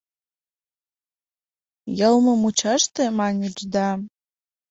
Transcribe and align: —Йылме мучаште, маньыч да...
—Йылме 1.97 2.33
мучаште, 2.41 3.03
маньыч 3.17 3.57
да... 3.73 3.87